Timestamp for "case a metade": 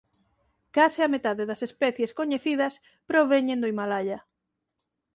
0.75-1.43